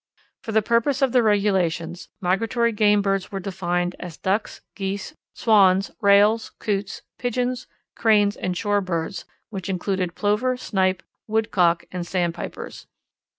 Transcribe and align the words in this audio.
For 0.41 0.51
the 0.51 0.63
purpose 0.63 1.03
of 1.03 1.11
the 1.11 1.21
regulations, 1.21 2.09
migratory 2.21 2.71
game 2.71 3.03
birds 3.03 3.31
were 3.31 3.39
defined 3.39 3.95
as 3.99 4.17
Ducks, 4.17 4.61
Geese, 4.73 5.13
Swans, 5.35 5.91
Rails, 6.01 6.53
Coots, 6.57 7.03
Pigeons, 7.19 7.67
Cranes, 7.93 8.35
and 8.35 8.57
shore 8.57 8.81
birds, 8.81 9.25
which 9.51 9.69
included 9.69 10.15
Plover, 10.15 10.57
Snipe, 10.57 11.03
Woodcock, 11.27 11.85
and 11.91 12.07
Sandpipers. 12.07 12.87